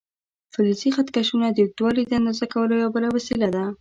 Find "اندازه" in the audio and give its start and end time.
2.19-2.45